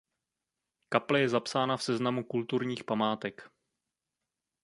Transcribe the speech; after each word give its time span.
Kaple 0.89 1.19
je 1.19 1.29
zapsána 1.29 1.77
v 1.77 1.83
seznamu 1.83 2.23
kulturních 2.23 2.83
památek. 2.83 3.51